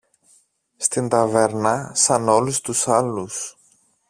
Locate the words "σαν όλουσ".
1.95-2.61